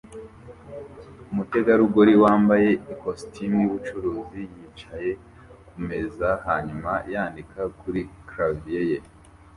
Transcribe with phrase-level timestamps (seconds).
[1.31, 5.11] Umutegarugori wambaye ikositimu yubucuruzi yicaye
[5.67, 8.97] kumeza hanyuma yandika kuri clavier ye